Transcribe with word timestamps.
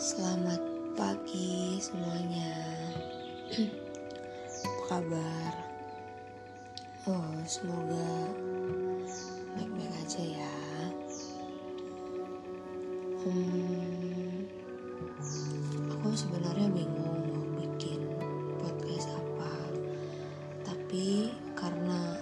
Selamat 0.00 0.64
pagi 0.96 1.76
semuanya. 1.76 2.56
Apa 4.64 4.82
kabar? 4.88 5.52
Oh, 7.04 7.36
semoga 7.44 8.32
baik-baik 9.52 9.92
aja 10.00 10.40
ya. 10.40 10.56
Hmm, 13.28 14.48
aku 15.92 16.16
sebenarnya 16.16 16.72
bingung 16.72 17.20
mau 17.36 17.44
bikin 17.60 18.00
podcast 18.56 19.12
apa, 19.12 19.52
tapi 20.64 21.28
karena 21.52 22.16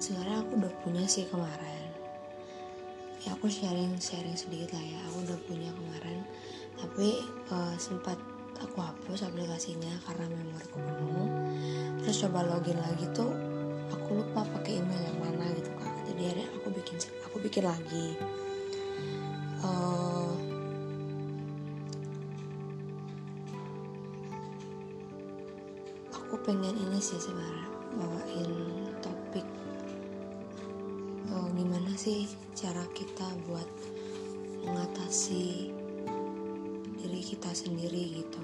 sebenarnya 0.00 0.48
aku 0.48 0.64
udah 0.64 0.72
punya 0.80 1.04
sih 1.04 1.28
kemarin 1.28 1.81
aku 3.42 3.50
sharing 3.50 3.98
sharing 3.98 4.38
sedikit 4.38 4.70
lah 4.78 4.86
ya. 4.86 5.02
Aku 5.10 5.26
udah 5.26 5.34
punya 5.50 5.66
kemarin. 5.74 6.22
Tapi 6.78 7.26
uh, 7.50 7.74
sempat 7.74 8.14
aku 8.54 8.78
hapus 8.78 9.26
aplikasinya 9.26 9.90
karena 10.06 10.30
memoriku 10.30 10.78
penuh. 10.78 11.26
Terus 12.06 12.22
coba 12.22 12.46
login 12.46 12.78
lagi 12.78 13.02
tuh 13.10 13.34
aku 13.90 14.22
lupa 14.22 14.46
pakai 14.46 14.78
email 14.78 15.02
yang 15.02 15.18
mana 15.18 15.50
gitu 15.58 15.74
kan 15.74 15.90
jadi 16.06 16.22
akhirnya 16.30 16.48
aku 16.54 16.68
bikin 16.70 16.96
aku 17.26 17.36
bikin 17.42 17.64
lagi. 17.66 18.06
Uh, 19.66 20.38
aku 26.14 26.34
pengen 26.46 26.78
ini 26.78 27.02
sih 27.02 27.18
sebenarnya 27.18 27.66
bawain 27.98 28.54
topik 29.02 29.61
gimana 31.52 31.92
sih 32.00 32.24
cara 32.56 32.80
kita 32.96 33.28
buat 33.44 33.68
mengatasi 34.64 35.68
diri 36.96 37.20
kita 37.20 37.52
sendiri 37.52 38.24
gitu? 38.24 38.42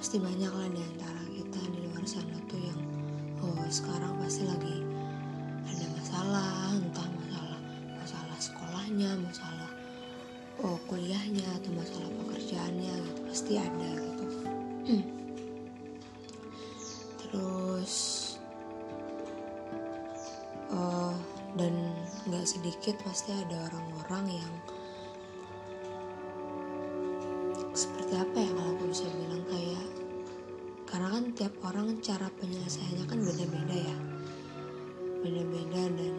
Pasti 0.00 0.16
banyak 0.16 0.48
lah 0.48 0.68
di 0.72 0.80
antara 0.80 1.22
kita 1.28 1.60
di 1.76 1.78
luar 1.84 2.08
sana 2.08 2.40
tuh 2.48 2.56
yang 2.56 2.80
oh 3.44 3.68
sekarang 3.68 4.16
pasti 4.16 4.48
lagi 4.48 4.80
ada 5.68 5.86
masalah 5.92 6.72
entah 6.72 7.08
masalah 7.20 7.60
masalah 8.00 8.38
sekolahnya 8.40 9.12
masalah 9.20 9.70
oh 10.64 10.80
kuliahnya 10.88 11.44
atau 11.60 11.70
masalah 11.76 12.08
pekerjaannya 12.24 12.94
gitu. 13.04 13.20
Pasti 13.28 13.52
ada 13.60 13.90
gitu 13.92 14.15
sedikit 22.86 23.02
pasti 23.10 23.34
ada 23.34 23.66
orang-orang 23.66 24.38
yang 24.38 24.54
seperti 27.74 28.14
apa 28.14 28.38
ya 28.38 28.50
kalau 28.54 28.70
aku 28.78 28.84
bisa 28.94 29.10
bilang 29.10 29.42
kayak 29.50 29.86
karena 30.86 31.08
kan 31.10 31.24
tiap 31.34 31.54
orang 31.66 31.98
cara 31.98 32.30
penyelesaiannya 32.38 33.04
kan 33.10 33.18
beda-beda 33.26 33.76
ya. 33.90 33.96
Beda-beda 35.18 35.82
dan 35.98 36.14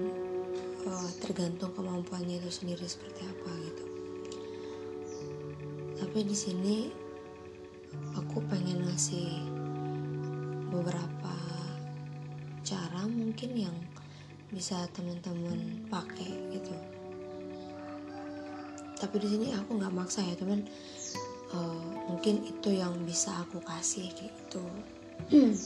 uh, 0.91 1.11
tergantung 1.23 1.71
kemampuannya 1.71 2.35
itu 2.35 2.51
sendiri 2.51 2.83
seperti 2.83 3.23
apa 3.23 3.51
gitu. 3.63 3.85
Tapi 6.03 6.19
di 6.19 6.35
sini 6.35 6.91
aku 8.11 8.43
pengen 8.51 8.83
ngasih 8.91 9.39
beberapa 10.67 11.35
cara 12.67 13.07
mungkin 13.07 13.55
yang 13.55 13.77
bisa 14.51 14.87
teman-teman 14.95 15.87
pakai 15.91 16.31
gitu. 16.55 16.75
Tapi 18.97 19.15
di 19.21 19.27
sini 19.29 19.47
aku 19.53 19.77
nggak 19.77 19.93
maksa 19.93 20.25
ya 20.25 20.33
teman 20.33 20.65
uh, 21.53 21.85
mungkin 22.09 22.41
itu 22.47 22.73
yang 22.73 22.93
bisa 23.05 23.45
aku 23.45 23.61
kasih 23.61 24.09
gitu. 24.15 24.63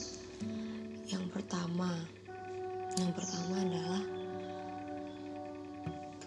Yang 1.12 1.24
pertama 1.28 1.92
yang 3.00 3.12
pertama 3.16 3.56
adalah 3.56 4.04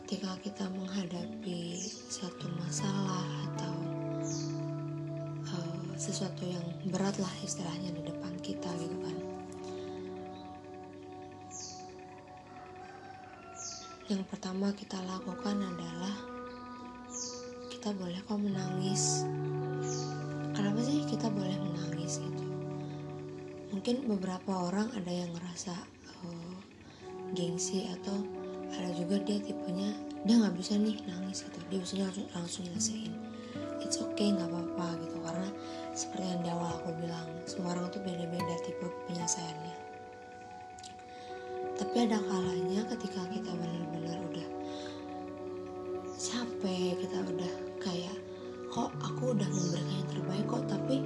ketika 0.02 0.34
kita 0.42 0.66
menghadapi 0.74 1.78
satu 2.10 2.50
masalah 2.58 3.26
atau 3.54 3.76
uh, 5.54 5.86
sesuatu 5.94 6.42
yang 6.42 6.66
berat 6.90 7.14
lah 7.22 7.30
istilahnya 7.46 7.94
di 7.94 8.02
depan 8.02 8.34
kita 8.42 8.70
gitu 8.82 8.98
kan 8.98 9.18
yang 14.06 14.22
pertama 14.30 14.70
kita 14.78 15.02
lakukan 15.02 15.58
adalah 15.66 16.14
kita 17.74 17.90
boleh 17.90 18.22
kok 18.22 18.38
menangis. 18.38 19.26
Kenapa 20.54 20.78
sih 20.86 21.02
kita 21.10 21.26
boleh 21.34 21.58
menangis 21.58 22.22
gitu? 22.22 22.46
Mungkin 23.74 24.06
beberapa 24.06 24.70
orang 24.70 24.94
ada 24.94 25.10
yang 25.10 25.34
ngerasa 25.34 25.74
uh, 26.22 26.58
gengsi 27.34 27.90
atau 27.98 28.22
ada 28.78 28.94
juga 28.94 29.18
dia 29.26 29.42
tipenya 29.42 29.90
dia 30.22 30.38
nggak 30.38 30.54
bisa 30.54 30.78
nih 30.78 31.02
nangis 31.10 31.42
gitu. 31.42 31.58
Dia 31.74 31.82
biasanya 31.82 32.06
langsung 32.06 32.28
langsung 32.38 32.64
nyelesain. 32.70 33.14
It's 33.82 33.98
okay 33.98 34.38
nggak 34.38 34.54
apa-apa 34.54 35.02
gitu. 35.02 35.18
Karena 35.26 35.50
seperti 35.98 36.30
yang 36.30 36.42
di 36.46 36.50
awal 36.54 36.78
aku 36.78 36.94
bilang 37.02 37.26
semua 37.50 37.74
orang 37.74 37.90
tuh 37.90 38.06
beda-beda 38.06 38.54
tipe 38.62 38.86
penyelesaiannya 39.10 39.84
tapi 41.96 42.12
ada 42.12 42.20
kalanya 42.28 42.84
ketika 42.92 43.24
kita 43.32 43.56
benar-benar 43.56 44.20
udah 44.28 44.48
capek 46.20 46.92
kita 47.00 47.24
udah 47.24 47.54
kayak 47.80 48.20
kok 48.68 48.92
aku 49.00 49.32
udah 49.32 49.48
memberikan 49.48 50.04
yang 50.04 50.10
terbaik 50.12 50.44
kok 50.44 50.68
tapi 50.68 51.00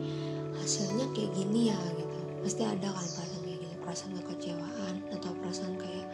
hasilnya 0.57 1.05
kayak 1.13 1.29
gini 1.37 1.69
ya 1.69 1.77
gitu. 1.93 2.17
Pasti 2.41 2.65
ada 2.65 2.89
kan 2.89 3.05
perasaan 3.05 3.37
kayak 3.45 3.57
gitu 3.61 3.75
perasaan 3.85 4.17
kekecewaan 4.17 4.95
atau 5.13 5.29
perasaan 5.37 5.77
kayak 5.77 6.09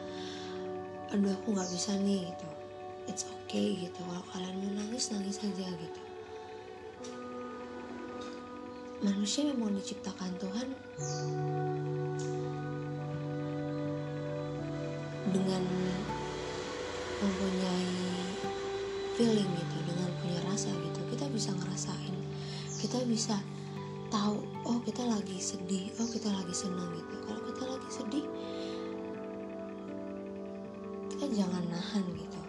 aduh 1.16 1.32
aku 1.32 1.56
nggak 1.56 1.72
bisa 1.72 1.96
nih 1.96 2.28
gitu. 2.36 2.48
It's 3.08 3.24
okay 3.24 3.80
gitu. 3.80 4.00
Kalau 4.04 4.28
kalian 4.36 4.60
mau 4.60 4.76
nangis 4.76 5.08
nangis 5.16 5.40
aja 5.40 5.72
gitu. 5.72 6.02
Manusia 9.08 9.48
memang 9.56 9.72
diciptakan 9.80 10.36
Tuhan 10.36 10.68
dengan 15.36 15.64
mempunyai 17.20 17.92
feeling 19.20 19.52
gitu 19.52 19.78
dengan 19.84 20.10
punya 20.24 20.40
rasa 20.48 20.72
gitu. 20.72 21.00
Kita 21.12 21.28
bisa 21.28 21.52
ngerasain 21.52 22.16
kita 22.80 23.02
bisa 23.10 23.36
tahu 24.14 24.40
oh 24.64 24.80
kita 24.86 25.02
lagi 25.04 25.42
sedih 25.42 25.92
oh 26.00 26.08
kita 26.08 26.32
lagi 26.32 26.56
senang 26.56 26.88
gitu. 26.96 27.16
Kalau 27.28 27.42
kita 27.52 27.64
lagi 27.68 27.90
sedih 27.92 28.26
kita 31.12 31.26
jangan 31.36 31.64
nahan 31.68 32.06
gitu. 32.16 32.42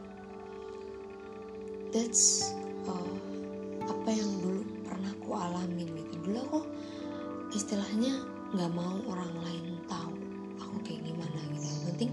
That's 1.91 2.55
uh, 2.87 3.17
apa 3.87 4.11
yang 4.15 4.31
dulu 4.45 4.63
pernah 4.87 5.11
aku 5.11 5.31
alamin 5.35 5.89
gitu. 5.91 6.15
Dulu 6.31 6.39
aku 6.51 6.61
istilahnya 7.57 8.23
nggak 8.55 8.71
mau 8.77 9.01
orang 9.11 9.33
lain 9.43 9.81
tahu 9.91 10.15
aku 10.61 10.77
kayak 10.85 11.01
gimana 11.07 11.41
gitu. 11.55 11.65
Yang 11.65 11.83
penting 11.91 12.11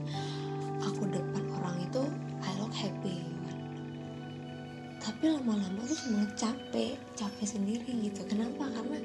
aku 0.84 1.08
depan 1.08 1.44
orang 1.60 1.78
itu 1.84 2.04
I 2.44 2.52
look 2.60 2.76
happy. 2.76 3.24
Tapi 5.04 5.36
lama-lama 5.36 5.84
tuh 5.84 6.00
cuma 6.08 6.24
capek 6.36 6.96
capek 7.16 7.48
sendiri 7.48 7.92
gitu. 8.08 8.24
Kenapa? 8.28 8.72
Karena 8.72 9.00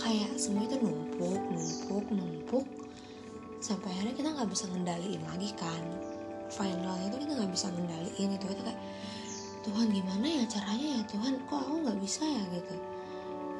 kayak 0.00 0.32
semua 0.36 0.64
itu 0.64 0.76
numpuk 0.80 1.40
numpuk 1.52 2.04
numpuk. 2.12 2.66
Sampai 3.60 3.92
akhirnya 3.92 4.14
kita 4.16 4.28
nggak 4.32 4.50
bisa 4.52 4.64
ngendaliin 4.72 5.22
lagi 5.28 5.50
kan. 5.56 5.82
Finalnya 6.52 7.12
itu 7.12 7.18
kita 7.24 7.32
nggak 7.36 7.52
bisa 7.52 7.66
ngendaliin 7.72 8.30
itu 8.36 8.44
kita 8.48 8.62
kayak 8.64 8.80
Tuhan 9.66 9.86
gimana 9.90 10.26
ya 10.30 10.44
caranya 10.46 10.88
ya? 10.96 11.02
Tuhan 11.10 11.34
kok 11.48 11.60
aku 11.64 11.76
nggak 11.84 12.00
bisa 12.00 12.22
ya? 12.24 12.42
Gitu. 12.52 12.74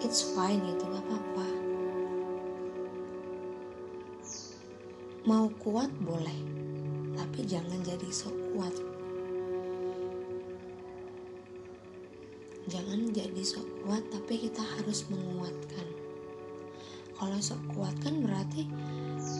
It's 0.04 0.20
fine 0.36 0.60
gitu 0.64 0.84
nggak 0.84 1.04
apa-apa. 1.04 1.48
Mau 5.26 5.50
kuat 5.58 5.90
boleh 6.00 6.55
tapi 7.16 7.40
jangan 7.48 7.80
jadi 7.80 8.08
sok 8.12 8.36
kuat. 8.52 8.74
Jangan 12.68 13.10
jadi 13.16 13.42
sok 13.42 13.66
kuat 13.82 14.04
tapi 14.12 14.46
kita 14.46 14.60
harus 14.60 15.08
menguatkan. 15.08 15.86
Kalau 17.16 17.38
sok 17.40 17.62
kuat 17.72 17.96
kan 18.04 18.20
berarti 18.20 18.68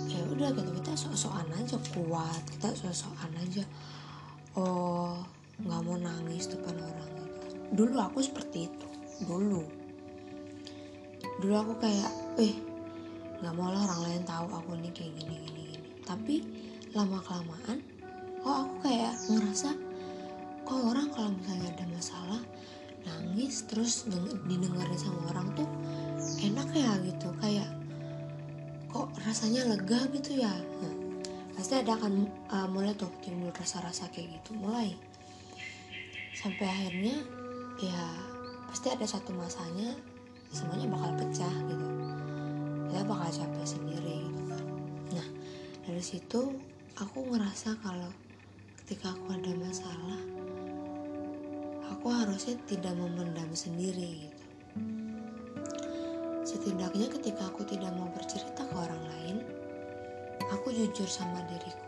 ya 0.09 0.25
udah 0.33 0.49
gitu 0.57 0.71
kita 0.81 0.93
sok-sokan 0.97 1.47
aja 1.55 1.77
kuat 1.93 2.43
kita 2.57 2.73
sok-sokan 2.73 3.31
aja 3.39 3.63
oh 4.57 5.21
nggak 5.61 5.81
mau 5.85 5.97
nangis 6.01 6.49
depan 6.49 6.73
orang 6.81 7.11
gitu. 7.21 7.47
Dulu 7.77 7.97
aku 8.01 8.25
seperti 8.25 8.73
itu 8.73 8.89
dulu. 9.29 9.61
Dulu 11.41 11.55
aku 11.55 11.73
kayak 11.81 12.13
eh 12.41 12.57
nggak 13.45 13.53
mau 13.53 13.69
lah 13.69 13.85
orang 13.85 14.01
lain 14.09 14.23
tahu 14.25 14.49
aku 14.49 14.71
ini 14.81 14.91
kayak 14.97 15.13
gini 15.21 15.37
gini 15.45 15.61
gini. 15.77 15.89
Tapi 16.01 16.35
lama 16.95 17.19
kelamaan 17.25 17.79
kok 18.45 18.57
aku 18.63 18.75
kayak 18.87 19.15
ngerasa 19.27 19.71
kok 20.67 20.81
orang 20.83 21.09
kalau 21.11 21.31
misalnya 21.35 21.69
ada 21.75 21.87
masalah 21.91 22.43
nangis 23.07 23.63
terus 23.71 24.07
didengarin 24.51 24.99
sama 24.99 25.31
orang 25.31 25.49
tuh 25.55 25.69
enak 26.43 26.69
ya 26.75 26.91
gitu 27.07 27.31
kayak 27.39 27.71
kok 28.97 29.13
rasanya 29.23 29.69
lega 29.69 30.09
gitu 30.09 30.41
ya. 30.41 30.53
Nah, 30.81 30.95
pasti 31.53 31.77
ada 31.77 32.01
akan 32.01 32.25
uh, 32.49 32.69
mulai 32.73 32.97
tuh 32.97 33.13
timbul 33.21 33.53
rasa-rasa 33.53 34.09
kayak 34.09 34.41
gitu 34.41 34.57
mulai. 34.57 34.97
Sampai 36.33 36.65
akhirnya 36.65 37.21
ya 37.77 38.03
pasti 38.73 38.89
ada 38.89 39.05
satu 39.05 39.37
masanya 39.37 39.93
semuanya 40.49 40.89
bakal 40.89 41.13
pecah 41.21 41.55
gitu. 41.69 41.87
Kita 42.89 43.03
bakal 43.05 43.29
capek 43.29 43.67
sendiri 43.69 44.17
gitu 44.33 44.43
kan. 44.49 44.65
Nah 45.13 45.27
dari 45.85 46.03
situ 46.03 46.57
aku 46.97 47.29
ngerasa 47.29 47.77
kalau 47.85 48.09
ketika 48.81 49.13
aku 49.13 49.37
ada 49.37 49.53
masalah 49.61 50.17
aku 51.93 52.09
harusnya 52.09 52.57
tidak 52.65 52.97
memendam 52.97 53.53
sendiri 53.53 54.25
gitu. 54.25 54.45
Setidaknya 56.41 57.13
ketika 57.13 57.53
aku 57.53 57.69
tidak 57.69 57.93
mau 57.93 58.09
bercerita 58.17 58.65
ke 58.65 58.75
orang 58.81 59.03
lain 59.13 59.37
aku 60.49 60.73
jujur 60.73 61.05
sama 61.05 61.45
diriku. 61.53 61.85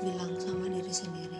Bilang 0.00 0.40
sama 0.40 0.64
diri 0.72 0.94
sendiri 0.94 1.33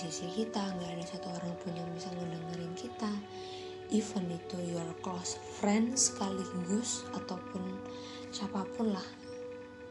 sisi 0.00 0.32
kita 0.32 0.64
nggak 0.64 0.96
ada 0.96 1.04
satu 1.04 1.28
orang 1.28 1.52
pun 1.60 1.76
yang 1.76 1.84
bisa 1.92 2.08
ngedengerin 2.16 2.72
kita. 2.72 3.12
Even 3.92 4.32
itu 4.32 4.56
your 4.72 4.88
close 5.04 5.36
friend 5.60 5.92
sekaligus 5.92 7.04
ataupun 7.12 7.60
siapa 8.32 8.64
pun 8.80 8.96
lah 8.96 9.04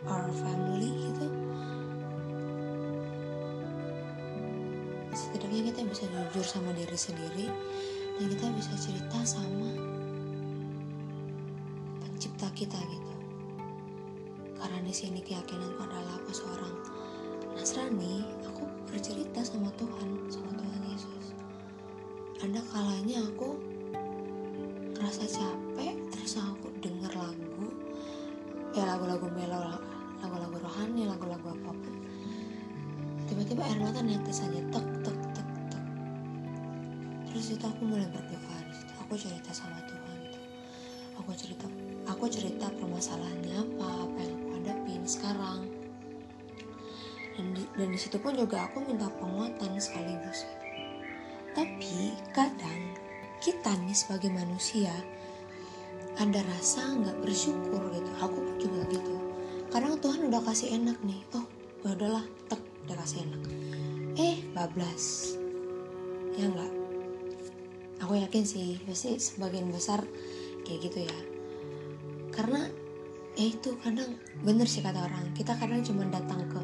our 0.09 0.33
family 0.33 0.89
gitu. 1.13 1.29
Setidaknya 5.13 5.69
kita 5.69 5.81
bisa 5.85 6.03
jujur 6.09 6.45
sama 6.47 6.73
diri 6.73 6.97
sendiri 6.97 7.45
dan 8.17 8.25
kita 8.33 8.45
bisa 8.57 8.73
cerita 8.81 9.19
sama 9.21 9.69
pencipta 12.01 12.49
kita 12.57 12.81
gitu. 12.81 13.13
Karena 14.57 14.79
di 14.81 14.93
sini 14.95 15.21
keyakinanku 15.21 15.85
adalah 15.85 16.17
aku 16.17 16.33
seorang 16.33 16.75
Nasrani 17.53 18.23
aku 18.59 18.91
bercerita 18.91 19.39
sama 19.39 19.71
Tuhan 19.79 20.27
sama 20.27 20.51
Tuhan 20.51 20.81
Yesus. 20.91 21.31
Ada 22.43 22.59
kalanya 22.67 23.23
aku 23.31 23.55
ngerasa 24.99 25.23
capek 25.31 25.95
terus 26.11 26.35
aku 26.43 26.67
denger 26.83 27.07
lagu 27.15 27.71
ya 28.75 28.83
lagu-lagu 28.83 29.31
melo 29.31 29.79
lagu-lagu 30.19 30.59
rohani 30.59 31.07
lagu-lagu 31.07 31.55
apa 31.55 31.71
pun. 31.71 31.95
Tiba-tiba 33.31 33.63
air 33.63 33.79
mata 33.79 34.03
netes 34.03 34.43
aja 34.43 34.59
tek 34.59 34.87
tek 35.07 35.19
tek 35.31 35.49
tek. 35.71 35.85
Terus 37.31 37.55
itu 37.55 37.63
aku 37.63 37.87
mulai 37.87 38.11
berdoa 38.11 38.59
aku 38.99 39.15
cerita 39.15 39.55
sama 39.55 39.79
Tuhan. 39.87 40.19
Aku 41.23 41.31
cerita 41.31 41.63
aku 42.11 42.27
cerita 42.27 42.67
permasalahannya 42.75 43.55
apa 43.55 43.87
apa 44.03 44.19
yang 44.19 44.35
aku 44.35 44.47
hadapin 44.59 45.01
sekarang 45.07 45.78
dan 47.39 47.55
di, 47.55 47.63
dan 47.79 47.87
di 47.95 47.99
situ 47.99 48.19
pun 48.19 48.35
juga 48.35 48.67
aku 48.67 48.83
minta 48.83 49.07
penguatan 49.07 49.79
sekaligus. 49.79 50.43
Tapi 51.55 52.19
kadang 52.35 52.99
kita 53.39 53.79
nih 53.87 53.95
sebagai 53.95 54.27
manusia 54.27 54.91
ada 56.19 56.43
rasa 56.51 56.99
nggak 56.99 57.23
bersyukur 57.23 57.79
gitu. 57.95 58.11
Aku 58.19 58.43
pun 58.43 58.55
juga 58.59 58.83
gitu. 58.91 59.15
Kadang 59.71 59.95
Tuhan 60.03 60.27
udah 60.27 60.43
kasih 60.43 60.75
enak 60.75 60.99
nih. 61.07 61.23
Oh 61.31 61.47
ya 61.87 61.95
udahlah 61.95 62.27
tek 62.51 62.59
udah 62.83 62.95
kasih 62.99 63.23
enak. 63.23 63.41
Eh 64.19 64.43
bablas. 64.51 65.39
Ya 66.35 66.51
enggak 66.51 66.79
aku 67.99 68.15
yakin 68.15 68.43
sih 68.47 68.79
pasti 68.87 69.19
sebagian 69.19 69.69
besar 69.69 70.01
kayak 70.63 70.79
gitu 70.89 70.99
ya. 71.05 71.19
Karena 72.33 72.65
ya 73.35 73.45
itu 73.53 73.75
kadang 73.79 74.17
bener 74.43 74.65
sih 74.65 74.81
kata 74.81 75.05
orang. 75.05 75.31
Kita 75.35 75.55
kadang 75.59 75.83
cuma 75.83 76.07
datang 76.07 76.47
ke 76.47 76.59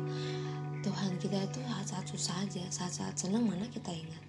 Tuhan 0.86 1.18
kita 1.18 1.42
itu 1.50 1.66
saat-saat 1.66 2.06
susah 2.14 2.36
aja 2.46 2.62
saat-saat 2.70 3.18
senang 3.18 3.50
mana 3.50 3.66
kita 3.74 3.90
ingat. 3.90 4.22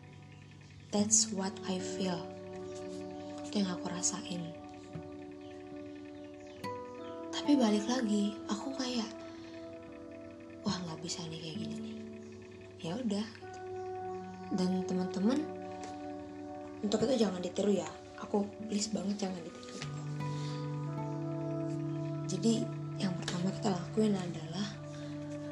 That's 0.89 1.29
what 1.37 1.53
I 1.69 1.77
feel. 1.77 2.17
Itu 3.45 3.61
yang 3.61 3.77
aku 3.77 3.93
rasain. 3.93 4.41
Tapi 7.29 7.53
balik 7.61 7.85
lagi 7.85 8.33
aku 8.49 8.73
kayak 8.73 9.05
wah 10.65 10.81
nggak 10.81 10.97
bisa 11.05 11.21
nih 11.29 11.45
kayak 11.45 11.57
gini 11.61 11.77
nih. 11.77 11.97
Ya 12.89 12.93
udah. 13.05 13.27
Dan 14.57 14.81
teman-teman 14.89 15.45
untuk 16.81 17.05
itu 17.05 17.21
jangan 17.21 17.45
ditiru 17.45 17.77
ya. 17.77 17.89
Aku 18.25 18.49
please 18.73 18.89
banget 18.97 19.29
jangan 19.29 19.45
ditiru. 19.45 19.77
Jadi 22.33 22.65
yang 22.97 23.13
pertama 23.21 23.53
kita 23.53 23.77
lakuin 23.77 24.17
adalah 24.17 24.46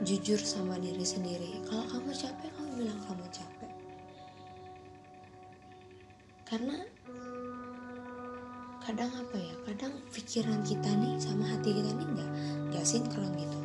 jujur 0.04 0.36
sama 0.36 0.76
diri 0.76 1.02
sendiri. 1.02 1.64
Kalau 1.64 1.84
kamu 1.88 2.12
capek 2.12 2.50
kamu 2.52 2.70
bilang 2.84 3.00
kamu 3.08 3.26
capek. 3.32 3.72
Karena 6.44 6.76
kadang 8.84 9.08
apa 9.16 9.36
ya 9.40 9.54
kadang 9.64 9.96
pikiran 10.12 10.60
kita 10.60 10.92
nih 10.92 11.16
sama 11.16 11.48
hati 11.48 11.72
kita 11.72 11.90
nih 11.96 12.04
nggak 12.04 12.30
nggak 12.68 12.84
sinkron 12.84 13.32
gitu. 13.32 13.60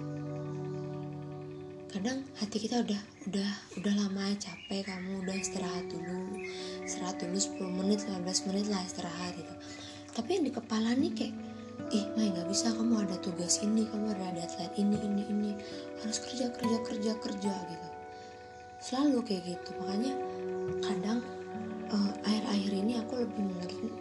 Kadang 1.91 2.24
hati 2.39 2.57
kita 2.63 2.88
udah 2.88 3.01
udah 3.27 3.51
udah 3.75 3.94
lama 4.00 4.31
capek 4.39 4.88
kamu 4.88 5.19
udah 5.27 5.36
istirahat 5.36 5.86
dulu. 5.91 6.39
Istirahat 6.88 7.19
dulu 7.19 7.36
10 7.36 7.80
menit 7.83 8.00
15 8.07 8.47
menit 8.47 8.65
lah 8.71 8.80
istirahat 8.88 9.36
gitu. 9.36 9.53
Tapi 10.15 10.39
yang 10.39 10.44
di 10.47 10.53
kepala 10.56 10.95
nih 10.95 11.12
kayak 11.12 11.49
ih 11.91 12.05
Mai 12.13 12.29
nggak 12.31 12.47
bisa. 12.51 12.71
Kamu 12.75 13.03
ada 13.03 13.15
tugas 13.23 13.63
ini 13.63 13.87
kamu 13.87 14.11
ada 14.13 14.35
deadline 14.35 14.73
ini 14.75 14.97
ini 14.99 15.23
ini. 15.31 15.51
Harus 16.03 16.19
kerja 16.23 16.51
kerja 16.51 16.77
kerja 16.83 17.11
kerja 17.17 17.53
gitu. 17.53 17.88
Selalu 18.79 19.19
kayak 19.24 19.43
gitu. 19.55 19.69
Makanya 19.79 20.13
kadang 20.83 21.19
uh, 21.91 22.12
akhir-akhir 22.24 22.71
ini 22.74 22.93
aku 23.01 23.25
lebih 23.25 23.43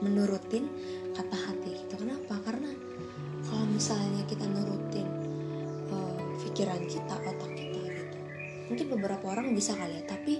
menurutin 0.04 0.68
kata 1.16 1.36
hati 1.36 1.82
gitu 1.84 1.94
kenapa? 1.98 2.38
Karena 2.44 2.70
kalau 3.48 3.66
misalnya 3.66 4.22
kita 4.28 4.44
nurutin 4.44 5.08
uh, 5.90 6.20
pikiran 6.44 6.84
kita 6.84 7.14
otak 7.24 7.50
kita 7.56 7.78
gitu 7.80 8.16
mungkin 8.68 8.86
beberapa 8.92 9.24
orang 9.32 9.56
bisa 9.56 9.74
kali 9.74 9.98
ya. 9.98 10.04
Tapi 10.04 10.34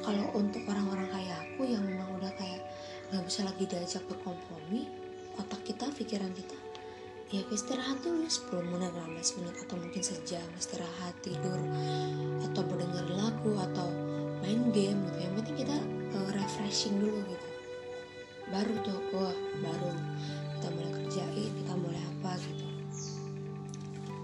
kalau 0.00 0.30
untuk 0.38 0.62
orang-orang 0.70 1.10
kayak 1.10 1.36
aku 1.52 1.68
yang 1.68 1.82
memang 1.84 2.08
udah 2.16 2.32
kayak 2.38 2.62
nggak 3.10 3.24
bisa 3.26 3.40
lagi 3.44 3.64
diajak 3.66 4.02
berkompromi 4.06 5.07
pikiran 5.98 6.30
kita. 6.30 6.54
Ya 7.28 7.44
istirahat 7.52 8.00
dulu 8.00 8.24
10 8.24 8.72
menit 8.72 8.94
15 8.94 9.36
menit 9.42 9.54
atau 9.66 9.76
mungkin 9.76 10.00
sejam 10.00 10.46
istirahat 10.56 11.12
tidur 11.20 11.60
atau 12.40 12.62
mendengar 12.64 13.04
lagu 13.12 13.52
atau 13.68 13.90
main 14.40 14.70
game 14.72 14.96
gitu. 15.10 15.18
Yang 15.26 15.34
penting 15.42 15.56
kita 15.66 15.76
uh, 16.16 16.28
refreshing 16.32 16.96
dulu 17.02 17.20
gitu. 17.28 17.48
Baru 18.48 18.72
tuh 18.80 18.96
wah 19.12 19.36
baru 19.60 19.92
kita 20.56 20.66
mulai 20.72 20.92
kerjain 21.02 21.52
kita 21.52 21.72
mulai 21.76 22.00
apa 22.16 22.32
gitu. 22.46 22.66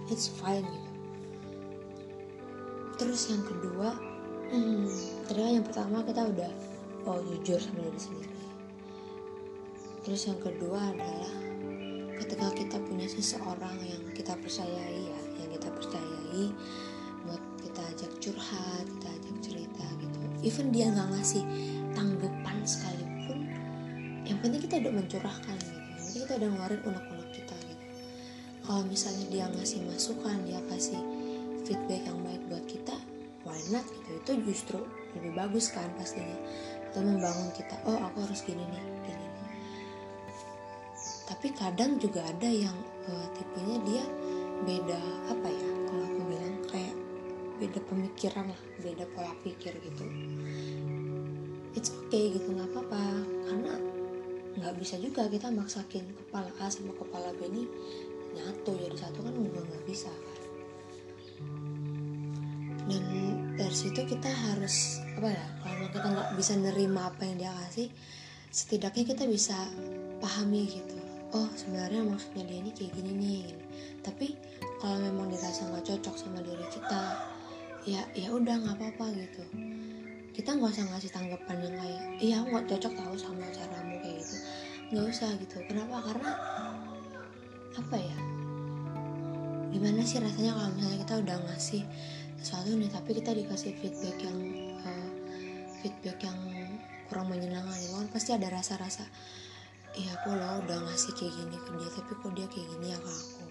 It's 0.08 0.32
fine 0.40 0.64
gitu. 0.64 0.90
Terus 3.04 3.28
yang 3.28 3.44
kedua 3.44 3.92
hmm, 4.48 4.88
kan 5.28 5.60
yang 5.60 5.66
pertama 5.66 6.00
kita 6.06 6.24
udah 6.24 6.52
oh 7.04 7.20
jujur 7.20 7.60
sama 7.60 7.84
diri 7.84 8.00
sendiri. 8.00 8.32
Terus 10.08 10.22
yang 10.24 10.40
kedua 10.40 10.92
adalah 10.92 11.53
ketika 12.24 12.48
kita 12.56 12.76
punya 12.80 13.04
seseorang 13.04 13.76
yang 13.84 14.00
kita 14.16 14.32
percayai 14.40 15.12
ya 15.12 15.20
yang 15.44 15.50
kita 15.52 15.68
percayai 15.68 16.44
buat 17.28 17.42
kita 17.60 17.82
ajak 17.84 18.12
curhat 18.16 18.84
kita 18.88 19.08
ajak 19.12 19.36
cerita 19.44 19.84
gitu. 20.00 20.18
Even 20.40 20.72
dia 20.72 20.88
nggak 20.88 21.08
ngasih 21.12 21.44
tanggapan 21.92 22.56
sekalipun 22.64 23.44
yang 24.24 24.40
penting 24.40 24.60
kita 24.64 24.80
udah 24.80 24.92
mencurahkan 24.96 25.56
gitu. 25.60 25.76
Yang 25.76 26.00
penting 26.00 26.22
kita 26.24 26.32
udah 26.40 26.48
ngeluarin 26.48 26.80
unek-unek 26.88 27.28
kita 27.36 27.56
gitu. 27.68 27.84
Kalau 28.64 28.82
misalnya 28.88 29.24
dia 29.28 29.44
ngasih 29.52 29.80
masukan 29.84 30.36
dia 30.48 30.60
kasih 30.72 31.00
feedback 31.68 32.08
yang 32.08 32.18
baik 32.24 32.40
buat 32.48 32.64
kita 32.64 32.96
why 33.44 33.60
not 33.68 33.84
gitu? 33.84 34.10
Itu 34.24 34.32
justru 34.48 34.80
lebih 35.12 35.36
bagus 35.36 35.68
kan 35.68 35.92
pastinya. 36.00 36.40
Itu 36.88 37.04
membangun 37.04 37.52
kita 37.52 37.76
oh 37.84 38.00
aku 38.00 38.24
harus 38.24 38.40
gini 38.48 38.64
nih 38.64 39.03
tapi 41.44 41.60
kadang 41.60 42.00
juga 42.00 42.24
ada 42.24 42.48
yang 42.48 42.72
uh, 43.04 43.28
tipenya 43.36 43.76
dia 43.84 44.04
beda 44.64 44.96
apa 45.28 45.44
ya 45.52 45.68
kalau 45.92 46.04
aku 46.08 46.20
bilang 46.24 46.56
kayak 46.72 46.96
beda 47.60 47.80
pemikiran 47.84 48.48
lah 48.48 48.60
beda 48.80 49.04
pola 49.12 49.28
pikir 49.44 49.76
gitu. 49.76 50.08
It's 51.76 51.92
okay 51.92 52.32
gitu 52.32 52.48
nggak 52.48 52.64
apa-apa. 52.72 53.28
Karena 53.44 53.76
nggak 54.56 54.72
bisa 54.80 54.96
juga 54.96 55.28
kita 55.28 55.52
maksakin 55.52 56.16
kepala 56.16 56.48
A 56.64 56.72
sama 56.72 56.96
kepala 56.96 57.28
B 57.36 57.44
ini 57.52 57.68
nyatu. 58.32 58.80
Jadi 58.80 58.96
satu 58.96 59.20
kan 59.20 59.36
juga 59.36 59.68
nggak 59.68 59.84
bisa 59.84 60.08
kan? 60.08 60.40
Dan 62.88 63.04
dari 63.60 63.76
situ 63.76 64.00
kita 64.00 64.32
harus 64.32 64.96
apa 65.12 65.28
ya 65.28 65.46
kalau 65.60 65.92
kita 65.92 66.08
nggak 66.08 66.30
bisa 66.40 66.52
nerima 66.56 67.12
apa 67.12 67.28
yang 67.28 67.36
dia 67.36 67.52
kasih 67.68 67.92
setidaknya 68.48 69.12
kita 69.12 69.28
bisa 69.28 69.60
pahami 70.24 70.72
gitu 70.72 70.93
oh 71.34 71.50
sebenarnya 71.58 72.06
maksudnya 72.06 72.46
dia 72.46 72.58
ini 72.62 72.70
kayak 72.70 72.94
gini 72.94 73.10
nih 73.18 73.38
gini. 73.50 73.64
tapi 74.06 74.26
kalau 74.78 75.02
memang 75.02 75.26
dirasa 75.34 75.66
nggak 75.66 75.82
cocok 75.82 76.14
sama 76.14 76.38
diri 76.46 76.62
kita 76.70 77.02
ya 77.84 78.00
ya 78.16 78.32
udah 78.32 78.54
nggak 78.64 78.76
apa-apa 78.80 79.12
gitu. 79.12 79.42
Kita 80.34 80.56
nggak 80.56 80.72
usah 80.72 80.86
ngasih 80.88 81.12
tanggapan 81.12 81.56
yang 81.62 81.74
kayak 81.78 82.02
iya 82.18 82.36
nggak 82.40 82.64
cocok 82.70 82.92
tahu 82.96 83.14
sama 83.20 83.44
caramu 83.52 83.96
kayak 84.00 84.24
gitu. 84.24 84.36
Nggak 84.94 85.06
usah 85.12 85.28
gitu. 85.36 85.56
Kenapa? 85.68 85.96
Karena 86.00 86.30
apa 87.76 87.96
ya? 88.00 88.18
Gimana 89.74 90.00
sih 90.06 90.18
rasanya 90.22 90.52
kalau 90.56 90.70
misalnya 90.74 90.98
kita 91.04 91.14
udah 91.22 91.36
ngasih 91.50 91.82
sesuatu 92.40 92.70
nih 92.72 92.90
tapi 92.92 93.10
kita 93.20 93.30
dikasih 93.36 93.72
feedback 93.78 94.16
yang 94.20 94.38
uh, 94.80 95.10
feedback 95.82 96.18
yang 96.24 96.38
kurang 97.08 97.28
menyenangkan 97.28 97.76
itu 97.78 97.92
kan? 97.92 98.08
Pasti 98.08 98.30
ada 98.32 98.48
rasa-rasa 98.48 99.04
iya 99.94 100.10
aku 100.18 100.34
loh 100.34 100.58
udah 100.66 100.78
ngasih 100.90 101.14
kayak 101.14 101.34
gini 101.38 101.56
ke 101.56 101.70
dia 101.78 101.88
tapi 101.94 102.12
kok 102.18 102.32
dia 102.34 102.46
kayak 102.50 102.66
gini 102.74 102.86
ya 102.90 102.98
ke 102.98 103.10
aku? 103.10 103.44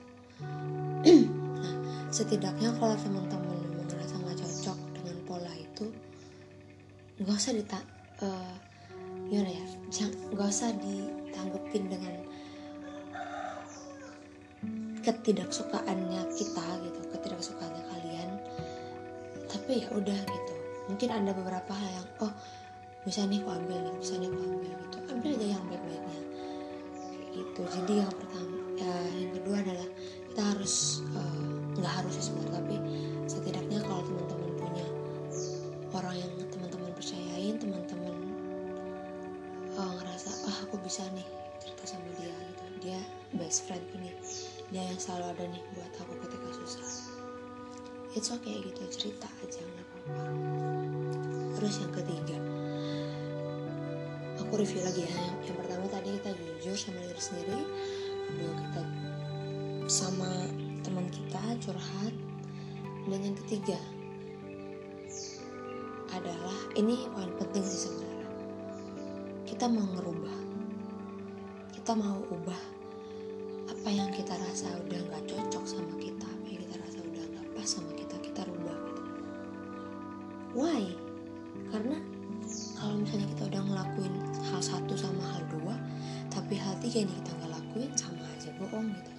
Nah 1.63 1.75
setidaknya 2.11 2.69
kalau 2.75 2.95
teman-teman 2.99 3.57
memang 3.63 3.87
ngerasa 3.87 4.15
nggak 4.19 4.37
cocok 4.43 4.77
dengan 4.91 5.15
pola 5.23 5.53
itu 5.55 5.85
nggak 7.23 7.35
usah 7.39 7.53
dita 7.55 7.79
uh, 8.27 8.53
gimana 9.31 9.51
ya 9.55 9.65
nggak 10.35 10.49
usah 10.51 10.69
ditanggepin 10.75 11.83
dengan 11.87 12.13
ketidaksukaannya 15.03 16.21
kita 16.35 16.65
gitu 16.83 16.99
ketidaksukaannya 17.11 17.83
kalian. 17.91 18.29
Tapi 19.51 19.83
ya 19.83 19.87
udah 19.91 20.19
gitu. 20.27 20.53
Mungkin 20.91 21.09
ada 21.11 21.31
beberapa 21.31 21.71
hal 21.71 21.89
yang 22.03 22.07
oh 22.23 22.33
bisa 23.03 23.27
nih 23.27 23.43
aku 23.43 23.51
ambil 23.51 23.79
nih 23.83 23.95
bisa 23.99 24.15
nih 24.15 24.27
aku 24.31 24.39
ambil 24.43 24.71
gitu. 24.71 24.97
Ambil 25.11 25.29
aja 25.35 25.47
yang 25.59 25.63
baik-baiknya 25.67 26.19
gitu. 27.33 27.61
Jadi 27.65 27.93
yang 28.05 28.13
pertama 28.13 28.55
ya 28.77 28.93
yang 29.17 29.31
kedua 29.37 29.57
adalah 29.61 29.87
kita 30.33 30.41
harus 30.53 31.05
eh, 31.13 31.41
nggak 31.77 31.93
uh, 31.93 31.97
harus 32.01 32.13
sebenarnya 32.17 32.53
tapi 32.57 32.75
setidaknya 33.29 33.79
kalau 33.85 34.01
teman-teman 34.05 34.49
punya 34.57 34.87
orang 35.93 36.15
yang 36.17 36.31
teman-teman 36.49 36.89
percayain 36.97 37.55
teman-teman 37.61 38.15
uh, 39.77 39.91
ngerasa 40.01 40.29
ah 40.49 40.57
aku 40.65 40.81
bisa 40.81 41.05
nih 41.13 41.25
cerita 41.61 41.83
sama 41.85 42.07
dia 42.17 42.33
gitu. 42.33 42.63
Dia 42.83 42.99
best 43.37 43.65
friend 43.69 43.85
nih 43.97 44.13
dia 44.73 44.83
yang 44.89 44.97
selalu 44.97 45.25
ada 45.37 45.43
nih 45.53 45.63
buat 45.77 45.91
aku 46.01 46.13
ketika 46.29 46.47
susah. 46.61 46.89
It's 48.13 48.29
okay 48.29 48.61
gitu 48.61 48.81
cerita 48.93 49.25
aja 49.41 49.61
nggak 49.61 49.85
apa-apa. 49.89 50.25
Terus 51.57 51.73
yang 51.81 51.93
ketiga 51.93 52.52
aku 54.53 54.61
review 54.61 54.85
lagi 54.85 55.01
ya. 55.09 55.17
Yang, 55.49 55.57
pertama 55.65 55.85
tadi 55.89 56.09
kita 56.13 56.29
jujur 56.61 56.77
sama 56.77 57.01
diri 57.01 57.17
sendiri. 57.17 57.57
Kedua 58.29 58.53
kita 58.53 58.81
sama 59.89 60.29
teman 60.85 61.09
kita 61.09 61.41
curhat. 61.57 62.13
Dan 63.09 63.19
yang 63.25 63.33
ketiga 63.41 63.81
adalah 66.13 66.53
ini 66.77 67.01
poin 67.17 67.33
penting 67.41 67.65
sih 67.65 67.89
sebenarnya. 67.89 68.29
Kita 69.49 69.65
mau 69.73 69.89
ngerubah. 69.89 70.37
Kita 71.73 71.97
mau 71.97 72.21
ubah 72.29 72.61
apa 73.73 73.89
yang 73.89 74.13
kita 74.13 74.37
rasa 74.37 74.69
udah 74.85 75.01
nggak 75.01 75.33
cocok 75.33 75.65
sama 75.65 75.97
kita 75.97 76.29
apa 76.29 76.45
yang 76.53 76.61
kita 76.61 76.77
rasa 76.77 77.01
udah 77.01 77.25
nggak 77.25 77.47
pas 77.57 77.65
sama 77.65 77.89
kita 77.97 78.15
kita 78.21 78.45
rubah 78.45 78.77
gitu. 78.85 79.01
Why 80.53 80.92
ini 87.01 87.13
kita 87.17 87.31
nggak 87.33 87.51
lakuin 87.57 87.91
sama 87.97 88.21
aja 88.37 88.49
bohong 88.61 88.87
gitu. 88.93 89.11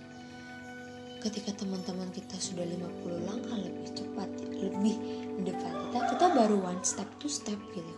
Ketika 1.24 1.50
teman-teman 1.56 2.12
kita 2.14 2.36
sudah 2.38 2.62
50 2.62 3.26
langkah 3.26 3.56
lebih 3.58 3.88
cepat 3.96 4.28
lebih 4.54 4.96
di 5.40 5.42
depan 5.50 5.72
kita 5.90 5.98
kita 6.14 6.26
baru 6.36 6.56
one 6.62 6.82
step 6.86 7.08
two 7.18 7.32
step 7.32 7.58
gitu. 7.74 7.94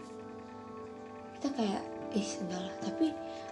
Kita 1.36 1.52
kayak 1.52 1.82
eh 2.16 2.28
enggak 2.46 2.72
tapi 2.80 3.06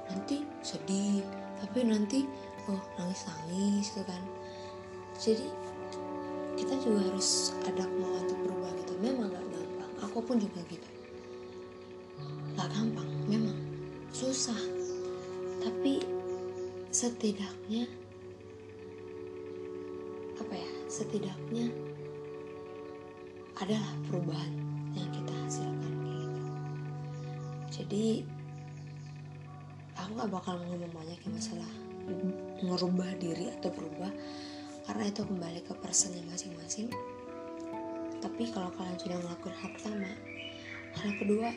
nanti 0.09 0.37
sedih 0.65 1.27
tapi 1.61 1.85
nanti 1.85 2.25
oh 2.71 2.81
nangis 2.97 3.27
nangis 3.29 3.93
gitu 3.93 4.03
kan. 4.07 4.23
Jadi 5.21 5.47
kita 6.55 6.75
juga 6.81 7.11
harus 7.11 7.51
ada 7.67 7.83
kemauan 7.83 8.23
untuk 8.25 8.39
berubah 8.47 8.71
gitu. 8.79 8.93
Memang 9.03 9.29
gak 9.29 9.45
gampang 9.51 9.93
aku 10.07 10.19
pun 10.23 10.37
juga 10.39 10.61
gitu. 10.71 10.89
Gak 12.55 12.69
gampang 12.71 13.11
memang 13.27 13.59
susah. 14.15 14.59
Tapi 15.59 16.14
setidaknya 16.95 17.91
apa 20.39 20.55
ya 20.55 20.71
setidaknya 20.87 21.67
adalah 23.59 23.91
perubahan 24.07 24.55
yang 24.95 25.11
kita 25.11 25.35
hasilkan 25.43 25.95
gitu. 26.07 26.43
Jadi 27.75 28.07
aku 29.99 30.11
gak 30.23 30.31
bakal 30.39 30.55
ngomong 30.63 30.95
banyak 30.95 31.19
ya 31.19 31.31
masalah 31.35 31.71
merubah 32.63 33.11
diri 33.19 33.51
atau 33.59 33.75
berubah 33.75 34.15
karena 34.87 35.11
itu 35.11 35.27
kembali 35.27 35.67
ke 35.67 35.75
personnya 35.83 36.23
masing-masing. 36.31 36.95
Tapi 38.23 38.55
kalau 38.55 38.71
kalian 38.79 39.03
sudah 39.03 39.19
melakukan 39.19 39.55
hal 39.59 39.71
pertama 39.75 40.11
hal 40.95 41.11
kedua 41.19 41.51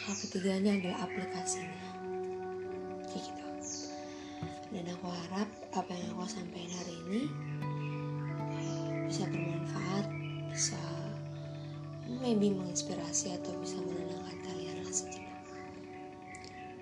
hal 0.00 0.14
ketiganya 0.16 0.80
adalah 0.80 1.04
aplikasinya. 1.04 1.84
Kayak 3.12 3.20
gitu 3.20 3.37
dan 4.68 4.84
aku 4.92 5.06
harap 5.08 5.48
apa 5.72 5.92
yang 5.96 6.12
aku 6.16 6.28
sampaikan 6.28 6.72
hari 6.84 6.94
ini 7.08 7.22
bisa 9.08 9.24
bermanfaat 9.24 10.06
bisa 10.52 10.80
maybe 12.20 12.52
menginspirasi 12.52 13.32
atau 13.40 13.56
bisa 13.60 13.80
menenangkan 13.80 14.36
kalian 14.44 14.84
sejenak 14.92 15.40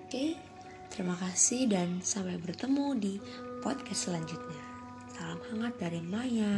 oke 0.03 0.11
okay? 0.11 0.35
terima 0.91 1.15
kasih 1.15 1.71
dan 1.71 2.03
sampai 2.03 2.35
bertemu 2.35 2.85
di 2.99 3.13
podcast 3.63 4.11
selanjutnya 4.11 4.63
salam 5.15 5.39
hangat 5.51 5.73
dari 5.79 6.03
Maya 6.03 6.55